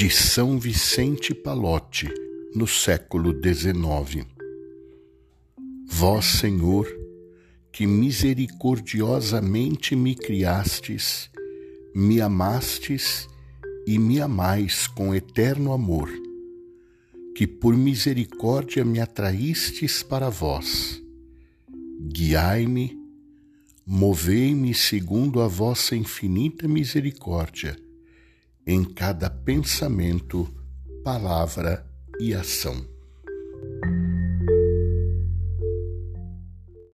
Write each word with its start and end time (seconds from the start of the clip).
de 0.00 0.08
São 0.08 0.58
Vicente 0.58 1.34
Palotti, 1.34 2.08
no 2.54 2.66
século 2.66 3.34
XIX. 3.34 4.26
Vós, 5.86 6.24
Senhor, 6.24 6.88
que 7.70 7.86
misericordiosamente 7.86 9.94
me 9.94 10.14
criastes, 10.14 11.28
me 11.94 12.18
amastes 12.18 13.28
e 13.86 13.98
me 13.98 14.22
amais 14.22 14.86
com 14.86 15.14
eterno 15.14 15.70
amor, 15.70 16.10
que 17.36 17.46
por 17.46 17.76
misericórdia 17.76 18.82
me 18.82 19.00
atraístes 19.00 20.02
para 20.02 20.30
vós. 20.30 20.98
Guiai-me, 22.10 22.98
movei-me 23.84 24.72
segundo 24.72 25.42
a 25.42 25.46
vossa 25.46 25.94
infinita 25.94 26.66
misericórdia 26.66 27.76
em 28.70 28.84
cada 28.84 29.28
pensamento, 29.28 30.48
palavra 31.02 31.84
e 32.20 32.32
ação. 32.32 32.86